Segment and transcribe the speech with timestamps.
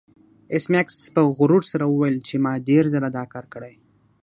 [0.53, 3.73] ایس میکس په غرور سره وویل چې ما ډیر ځله دا کار کړی